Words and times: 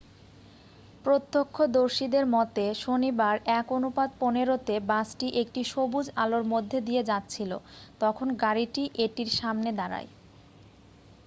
প্রত্যক্ষদর্শীদের 1.05 2.25
মতে 2.27 2.65
শনিবার 2.81 3.35
1:15 3.57 4.17
তে 4.67 4.75
বাসটি 4.89 5.27
একটি 5.41 5.61
সবুজ 5.65 6.05
আলোর 6.15 6.43
মধ্যে 6.53 6.77
দিয়ে 6.81 7.03
যাচ্ছিল 7.03 7.51
তখন 8.01 8.27
গাড়িটি 8.43 8.83
এটির 9.05 9.29
সামনে 9.39 9.69
দাঁড়ায় 9.73 10.09